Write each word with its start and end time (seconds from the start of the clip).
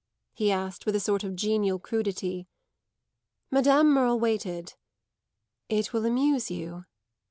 he 0.33 0.51
asked 0.51 0.87
with 0.87 0.95
a 0.95 0.99
sort 0.99 1.23
of 1.23 1.35
genial 1.35 1.77
crudity. 1.77 2.47
Madame 3.51 3.91
Merle 3.93 4.19
waited. 4.19 4.73
"It 5.69 5.93
will 5.93 6.07
amuse 6.07 6.49
you." 6.49 6.85